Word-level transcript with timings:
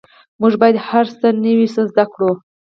مونږ 0.39 0.53
باید 0.61 0.75
هره 0.87 1.11
ورځ 1.15 1.21
نوي 1.45 1.67
څه 1.75 1.81
زده 1.89 2.05
کړو 2.13 2.31